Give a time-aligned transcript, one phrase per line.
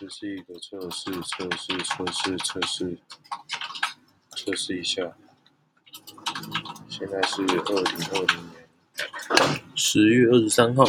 [0.00, 2.98] 这是一个测试测试测试测试
[4.30, 5.02] 测试一下。
[6.88, 8.68] 现在是二零二零年。
[9.74, 10.84] 十月二十三号。